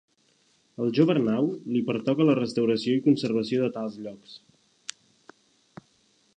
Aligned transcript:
Al 0.85 0.93
jove 0.99 1.13
Arnau, 1.15 1.49
li 1.75 1.83
pertoca 1.89 2.27
la 2.29 2.35
restauració 2.41 2.95
i 2.95 3.03
conservació 3.09 3.63
de 3.65 3.71
tals 3.79 4.01
llocs. 4.07 4.37